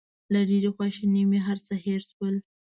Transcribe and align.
له 0.33 0.39
ډېرې 0.49 0.69
خواشینۍ 0.75 1.23
مې 1.29 1.39
هر 1.47 1.57
څه 1.65 1.73
هېر 1.85 2.01
شول. 2.09 2.35